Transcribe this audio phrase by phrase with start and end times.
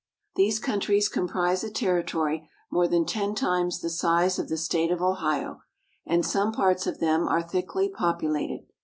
[0.35, 4.99] These countries comprise a territory more than ten times the size of the state of
[5.03, 5.61] Ohio,
[6.07, 8.65] and some parts of them are thickly populated.